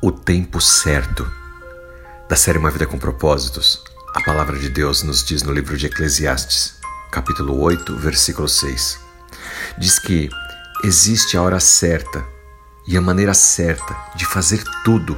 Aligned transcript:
o 0.00 0.12
tempo 0.12 0.60
certo. 0.60 1.30
Da 2.28 2.36
série 2.36 2.58
Uma 2.58 2.70
Vida 2.70 2.86
com 2.86 2.98
Propósitos, 2.98 3.82
a 4.14 4.20
palavra 4.20 4.58
de 4.58 4.68
Deus 4.68 5.02
nos 5.02 5.24
diz 5.24 5.42
no 5.42 5.52
livro 5.52 5.76
de 5.76 5.86
Eclesiastes, 5.86 6.74
capítulo 7.10 7.58
8, 7.60 7.96
versículo 7.96 8.48
6. 8.48 9.00
Diz 9.78 9.98
que 9.98 10.28
existe 10.84 11.36
a 11.36 11.42
hora 11.42 11.58
certa 11.60 12.24
e 12.86 12.96
a 12.96 13.00
maneira 13.00 13.32
certa 13.32 13.96
de 14.14 14.26
fazer 14.26 14.62
tudo, 14.84 15.16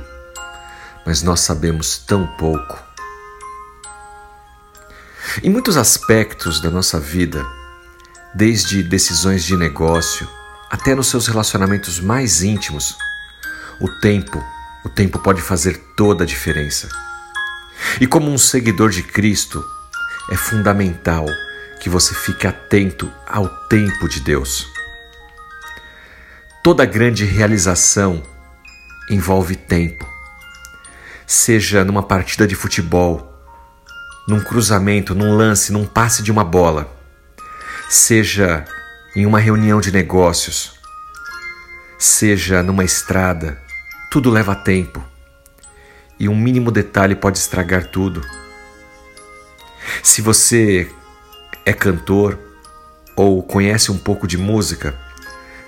mas 1.04 1.22
nós 1.22 1.40
sabemos 1.40 1.98
tão 1.98 2.26
pouco. 2.36 2.78
Em 5.42 5.50
muitos 5.50 5.76
aspectos 5.76 6.60
da 6.60 6.70
nossa 6.70 7.00
vida, 7.00 7.44
desde 8.34 8.82
decisões 8.82 9.44
de 9.44 9.56
negócio 9.56 10.28
até 10.70 10.94
nos 10.94 11.08
seus 11.08 11.26
relacionamentos 11.26 11.98
mais 11.98 12.42
íntimos, 12.42 12.96
o 13.80 13.88
tempo 14.00 14.42
o 14.88 14.90
tempo 14.90 15.18
pode 15.18 15.42
fazer 15.42 15.76
toda 15.94 16.24
a 16.24 16.26
diferença. 16.26 16.88
E 18.00 18.06
como 18.06 18.30
um 18.30 18.38
seguidor 18.38 18.88
de 18.88 19.02
Cristo, 19.02 19.62
é 20.30 20.34
fundamental 20.34 21.26
que 21.78 21.90
você 21.90 22.14
fique 22.14 22.46
atento 22.46 23.12
ao 23.26 23.46
tempo 23.68 24.08
de 24.08 24.20
Deus. 24.20 24.66
Toda 26.64 26.86
grande 26.86 27.24
realização 27.24 28.22
envolve 29.10 29.56
tempo. 29.56 30.06
Seja 31.26 31.84
numa 31.84 32.02
partida 32.02 32.46
de 32.46 32.54
futebol, 32.54 33.30
num 34.26 34.40
cruzamento, 34.40 35.14
num 35.14 35.36
lance, 35.36 35.70
num 35.70 35.84
passe 35.84 36.22
de 36.22 36.32
uma 36.32 36.44
bola, 36.44 36.90
seja 37.90 38.64
em 39.14 39.26
uma 39.26 39.38
reunião 39.38 39.80
de 39.80 39.92
negócios, 39.92 40.72
seja 41.98 42.62
numa 42.62 42.84
estrada, 42.84 43.67
tudo 44.10 44.30
leva 44.30 44.54
tempo 44.54 45.04
e 46.18 46.28
um 46.28 46.36
mínimo 46.36 46.70
detalhe 46.70 47.14
pode 47.14 47.38
estragar 47.38 47.86
tudo. 47.86 48.22
Se 50.02 50.20
você 50.20 50.90
é 51.64 51.72
cantor 51.72 52.38
ou 53.14 53.42
conhece 53.42 53.92
um 53.92 53.98
pouco 53.98 54.26
de 54.26 54.38
música, 54.38 54.98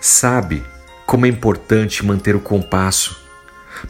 sabe 0.00 0.64
como 1.06 1.26
é 1.26 1.28
importante 1.28 2.04
manter 2.04 2.34
o 2.34 2.40
compasso, 2.40 3.20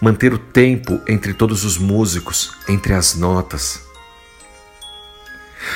manter 0.00 0.32
o 0.32 0.38
tempo 0.38 1.00
entre 1.06 1.32
todos 1.32 1.64
os 1.64 1.78
músicos, 1.78 2.52
entre 2.68 2.92
as 2.92 3.14
notas. 3.14 3.80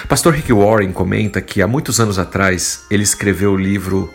Pastor 0.08 0.34
Rick 0.34 0.52
Warren 0.52 0.92
comenta 0.92 1.40
que 1.40 1.62
há 1.62 1.66
muitos 1.66 2.00
anos 2.00 2.18
atrás 2.18 2.86
ele 2.90 3.02
escreveu 3.02 3.52
o 3.52 3.56
livro 3.56 4.12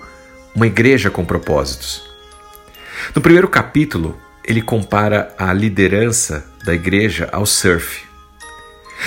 Uma 0.53 0.67
Igreja 0.67 1.09
com 1.09 1.23
Propósitos. 1.23 2.03
No 3.15 3.21
primeiro 3.21 3.47
capítulo, 3.47 4.19
ele 4.49 4.63
compara 4.63 5.33
a 5.37 5.53
liderança 5.53 6.43
da 6.65 6.73
igreja 6.73 7.29
ao 7.31 7.45
surf. 7.45 8.01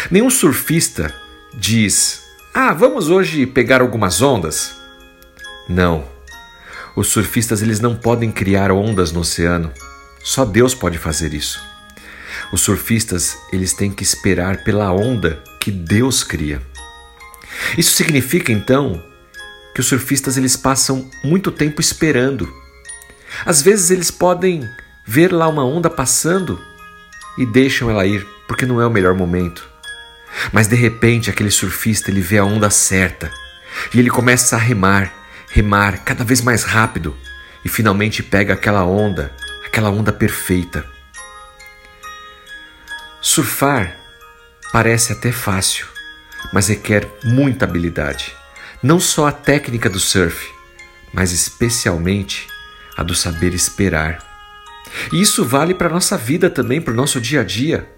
Nenhum 0.08 0.30
surfista 0.30 1.12
diz: 1.52 2.22
"Ah, 2.54 2.72
vamos 2.72 3.10
hoje 3.10 3.44
pegar 3.44 3.80
algumas 3.80 4.22
ondas". 4.22 4.72
Não. 5.68 6.04
Os 6.94 7.08
surfistas 7.08 7.60
eles 7.60 7.80
não 7.80 7.96
podem 7.96 8.30
criar 8.30 8.70
ondas 8.70 9.10
no 9.10 9.20
oceano. 9.20 9.72
Só 10.22 10.44
Deus 10.44 10.76
pode 10.76 10.96
fazer 10.96 11.34
isso. 11.34 11.60
Os 12.52 12.60
surfistas 12.60 13.36
eles 13.52 13.72
têm 13.72 13.90
que 13.90 14.04
esperar 14.04 14.62
pela 14.62 14.92
onda 14.92 15.42
que 15.58 15.72
Deus 15.72 16.22
cria. 16.22 16.62
Isso 17.76 17.94
significa 17.94 18.52
então 18.52 19.02
que 19.74 19.80
os 19.80 19.86
surfistas 19.86 20.36
eles 20.36 20.56
passam 20.56 21.10
muito 21.24 21.50
tempo 21.50 21.80
esperando. 21.80 22.48
Às 23.44 23.60
vezes 23.60 23.90
eles 23.90 24.10
podem 24.10 24.68
ver 25.04 25.32
lá 25.32 25.48
uma 25.48 25.64
onda 25.64 25.90
passando 25.90 26.60
e 27.36 27.44
deixam 27.46 27.90
ela 27.90 28.06
ir, 28.06 28.26
porque 28.46 28.66
não 28.66 28.80
é 28.80 28.86
o 28.86 28.90
melhor 28.90 29.14
momento. 29.14 29.68
Mas 30.52 30.66
de 30.66 30.76
repente 30.76 31.30
aquele 31.30 31.50
surfista 31.50 32.10
ele 32.10 32.20
vê 32.20 32.38
a 32.38 32.44
onda 32.44 32.70
certa 32.70 33.30
e 33.92 33.98
ele 33.98 34.10
começa 34.10 34.56
a 34.56 34.58
remar, 34.58 35.12
remar 35.50 35.98
cada 36.04 36.24
vez 36.24 36.40
mais 36.40 36.64
rápido 36.64 37.16
e 37.64 37.68
finalmente 37.68 38.22
pega 38.22 38.54
aquela 38.54 38.84
onda, 38.84 39.32
aquela 39.64 39.90
onda 39.90 40.12
perfeita. 40.12 40.84
Surfar 43.20 43.96
parece 44.72 45.12
até 45.12 45.30
fácil, 45.30 45.86
mas 46.52 46.68
requer 46.68 47.08
muita 47.24 47.64
habilidade. 47.64 48.34
Não 48.82 48.98
só 48.98 49.28
a 49.28 49.32
técnica 49.32 49.88
do 49.88 50.00
surf, 50.00 50.50
mas 51.12 51.30
especialmente 51.30 52.48
a 52.96 53.02
do 53.02 53.14
saber 53.14 53.54
esperar. 53.54 54.31
E 55.12 55.20
isso 55.20 55.44
vale 55.44 55.74
para 55.74 55.88
a 55.88 55.92
nossa 55.92 56.16
vida 56.16 56.50
também, 56.50 56.80
para 56.80 56.92
o 56.92 56.96
nosso 56.96 57.20
dia 57.20 57.40
a 57.40 57.44
dia. 57.44 57.88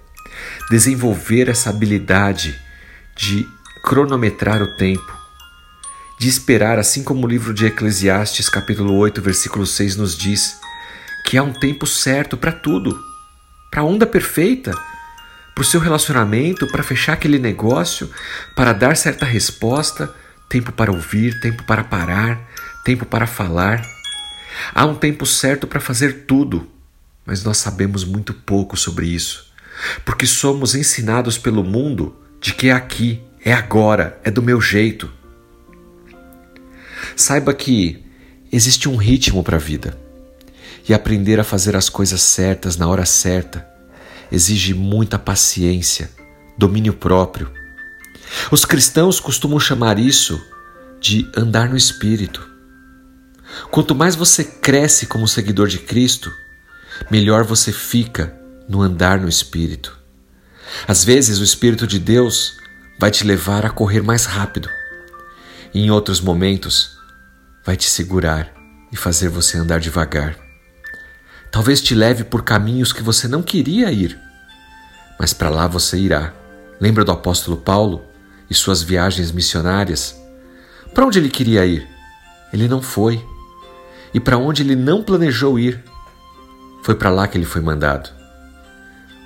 Desenvolver 0.71 1.49
essa 1.49 1.71
habilidade 1.71 2.59
de 3.16 3.47
cronometrar 3.82 4.62
o 4.62 4.77
tempo, 4.77 5.12
de 6.19 6.28
esperar, 6.28 6.78
assim 6.78 7.05
como 7.05 7.27
o 7.27 7.28
livro 7.28 7.53
de 7.53 7.66
Eclesiastes, 7.66 8.49
capítulo 8.49 8.94
8, 8.97 9.21
versículo 9.21 9.66
6 9.66 9.97
nos 9.97 10.16
diz, 10.16 10.59
que 11.25 11.37
há 11.37 11.43
um 11.43 11.53
tempo 11.53 11.87
certo 11.87 12.37
para 12.37 12.50
tudo, 12.50 12.99
para 13.71 13.82
a 13.82 13.84
onda 13.84 14.06
perfeita, 14.06 14.72
para 15.55 15.62
o 15.62 15.65
seu 15.65 15.78
relacionamento, 15.78 16.66
para 16.69 16.82
fechar 16.82 17.12
aquele 17.12 17.38
negócio, 17.38 18.11
para 18.56 18.72
dar 18.72 18.97
certa 18.97 19.25
resposta, 19.25 20.12
tempo 20.49 20.72
para 20.72 20.91
ouvir, 20.91 21.38
tempo 21.41 21.62
para 21.65 21.84
parar, 21.84 22.41
tempo 22.84 23.06
para 23.06 23.26
falar. 23.26 23.82
Há 24.75 24.84
um 24.84 24.94
tempo 24.94 25.25
certo 25.25 25.66
para 25.66 25.81
fazer 25.81 26.25
tudo 26.26 26.74
mas 27.27 27.43
nós 27.43 27.59
sabemos 27.59 28.05
muito 28.05 28.35
pouco 28.35 28.77
sobre 28.77 29.07
isso, 29.07 29.47
porque 30.05 30.27
somos 30.27 30.75
ensinados 30.75 31.39
pelo 31.39 31.65
mundo 31.65 32.17
de 32.41 32.55
que 32.55 32.69
é 32.69 32.73
aqui, 32.73 33.23
é 33.45 33.53
agora, 33.53 34.19
é 34.23 34.31
do 34.31 34.43
meu 34.43 34.61
jeito. 34.61 35.11
Saiba 37.17 37.55
que 37.55 38.05
existe 38.53 38.89
um 38.89 38.97
ritmo 38.97 39.43
para 39.43 39.57
a 39.57 39.61
vida 39.61 39.99
e 40.89 40.93
aprender 40.93 41.41
a 41.41 41.45
fazer 41.45 41.77
as 41.77 41.89
coisas 41.89 42.23
certas 42.23 42.77
na 42.77 42.87
hora 42.87 43.07
certa 43.07 43.67
exige 44.31 44.75
muita 44.75 45.19
paciência, 45.19 46.11
domínio 46.59 46.93
próprio. 46.93 47.51
Os 48.51 48.65
cristãos 48.65 49.21
costumam 49.21 49.61
chamar 49.61 49.99
isso 49.99 50.41
de 51.01 51.31
andar 51.37 51.69
no 51.69 51.77
espírito. 51.77 52.49
Quanto 53.71 53.95
mais 53.95 54.17
você 54.17 54.43
cresce 54.43 55.06
como 55.06 55.29
seguidor 55.29 55.69
de 55.69 55.79
Cristo, 55.79 56.33
melhor 57.10 57.44
você 57.44 57.72
fica 57.72 58.34
no 58.69 58.81
andar 58.82 59.21
no 59.21 59.28
Espírito. 59.28 59.99
Às 60.87 61.05
vezes, 61.05 61.38
o 61.38 61.44
Espírito 61.44 61.87
de 61.87 61.99
Deus 61.99 62.56
vai 62.99 63.10
te 63.10 63.25
levar 63.25 63.66
a 63.66 63.71
correr 63.71 64.03
mais 64.03 64.25
rápido, 64.25 64.69
e 65.72 65.81
em 65.81 65.91
outros 65.91 66.21
momentos, 66.21 66.97
vai 67.65 67.77
te 67.77 67.88
segurar 67.88 68.53
e 68.93 68.97
fazer 68.97 69.28
você 69.28 69.59
andar 69.59 69.81
devagar. 69.81 70.37
Talvez 71.50 71.81
te 71.81 71.94
leve 71.94 72.25
por 72.25 72.43
caminhos 72.43 72.93
que 72.93 73.03
você 73.03 73.28
não 73.28 73.43
queria 73.43 73.91
ir, 73.91 74.19
mas 75.19 75.32
para 75.32 75.50
lá 75.50 75.66
você 75.66 75.99
irá. 75.99 76.32
Lembra 76.81 77.05
do 77.05 77.12
apóstolo 77.12 77.56
Paulo 77.56 78.05
e 78.50 78.55
suas 78.55 78.82
viagens 78.82 79.31
missionárias? 79.31 80.21
Para 80.93 81.06
onde 81.06 81.19
ele 81.19 81.31
queria 81.31 81.65
ir? 81.65 81.88
Ele 82.53 82.69
não 82.69 82.82
foi. 82.82 83.25
E 84.12 84.21
para 84.21 84.38
onde 84.38 84.62
ele 84.62 84.76
não 84.76 85.03
planejou 85.03 85.59
ir, 85.59 85.82
foi 86.84 86.95
para 86.95 87.09
lá 87.09 87.27
que 87.27 87.39
ele 87.39 87.47
foi 87.47 87.62
mandado. 87.62 88.11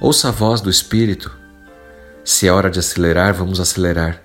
Ouça 0.01 0.29
a 0.29 0.31
voz 0.31 0.61
do 0.61 0.71
Espírito. 0.71 1.37
Se 2.25 2.47
é 2.47 2.53
hora 2.53 2.71
de 2.71 2.79
acelerar, 2.79 3.35
vamos 3.35 3.59
acelerar. 3.59 4.23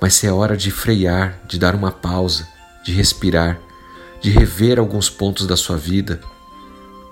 Mas 0.00 0.14
se 0.14 0.26
é 0.26 0.32
hora 0.32 0.56
de 0.56 0.70
frear, 0.70 1.38
de 1.46 1.58
dar 1.58 1.74
uma 1.74 1.92
pausa, 1.92 2.48
de 2.82 2.92
respirar, 2.92 3.58
de 4.22 4.30
rever 4.30 4.78
alguns 4.78 5.10
pontos 5.10 5.46
da 5.46 5.54
sua 5.54 5.76
vida, 5.76 6.18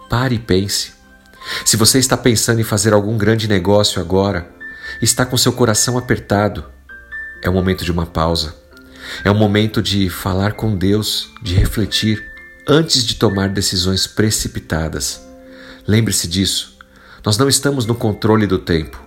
pare 0.09 0.37
e 0.37 0.39
pense. 0.39 0.95
Se 1.63 1.77
você 1.77 1.99
está 1.99 2.17
pensando 2.17 2.63
em 2.63 2.65
fazer 2.65 2.95
algum 2.95 3.19
grande 3.19 3.47
negócio 3.47 4.01
agora, 4.01 4.51
está 5.03 5.27
com 5.27 5.37
seu 5.37 5.53
coração 5.53 5.99
apertado, 5.99 6.65
é 7.43 7.51
o 7.51 7.53
momento 7.53 7.85
de 7.85 7.93
uma 7.93 8.07
pausa. 8.07 8.55
É 9.23 9.31
o 9.31 9.35
momento 9.35 9.83
de 9.83 10.09
falar 10.09 10.55
com 10.55 10.75
Deus, 10.75 11.29
de 11.43 11.55
refletir 11.55 12.25
antes 12.67 13.05
de 13.05 13.17
tomar 13.17 13.51
decisões 13.51 14.07
precipitadas. 14.07 15.34
Lembre-se 15.87 16.27
disso. 16.27 16.79
Nós 17.25 17.37
não 17.37 17.49
estamos 17.49 17.85
no 17.85 17.95
controle 17.95 18.47
do 18.47 18.59
tempo. 18.59 19.03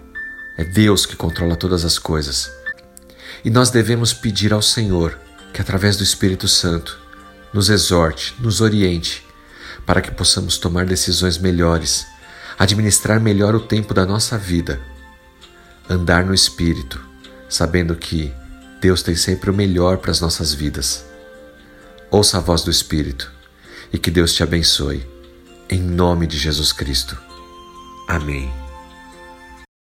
É 0.58 0.64
Deus 0.64 1.06
que 1.06 1.16
controla 1.16 1.56
todas 1.56 1.84
as 1.84 1.98
coisas. 1.98 2.52
E 3.44 3.50
nós 3.50 3.70
devemos 3.70 4.14
pedir 4.14 4.54
ao 4.54 4.62
Senhor 4.62 5.18
que, 5.54 5.62
através 5.62 5.98
do 5.98 6.04
Espírito 6.04 6.48
Santo, 6.48 7.00
nos 7.54 7.70
exorte, 7.70 8.36
nos 8.40 8.62
oriente, 8.62 9.26
para 9.86 10.02
que 10.02 10.12
possamos 10.12 10.58
tomar 10.58 10.86
decisões 10.86 11.38
melhores, 11.38 12.06
administrar 12.60 13.20
melhor 13.20 13.56
o 13.56 13.60
tempo 13.60 13.94
da 13.94 14.06
nossa 14.06 14.38
vida, 14.38 14.80
andar 15.90 16.26
no 16.26 16.34
Espírito, 16.34 17.00
sabendo 17.50 17.96
que 17.96 18.34
Deus 18.80 19.02
tem 19.02 19.16
sempre 19.16 19.50
o 19.50 19.54
melhor 19.54 19.98
para 19.98 20.12
as 20.12 20.22
nossas 20.22 20.54
vidas. 20.54 21.06
Ouça 22.12 22.38
a 22.38 22.42
voz 22.42 22.62
do 22.64 22.70
Espírito 22.70 23.32
e 23.92 23.98
que 23.98 24.12
Deus 24.12 24.34
te 24.34 24.44
abençoe. 24.44 25.17
Em 25.70 25.82
nome 25.82 26.26
de 26.28 26.38
Jesus 26.38 26.72
Cristo. 26.72 27.18
Amém. 28.08 28.67